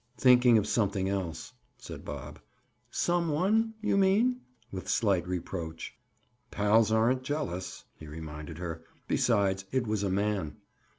[0.17, 2.39] "Thinking of something else," said Bob.
[2.89, 4.37] "Some one, you mean?"
[4.71, 5.93] with slight reproach.
[6.49, 8.81] "Pals aren't jealous," he reminded her.
[9.07, 10.55] "Besides, it was a man."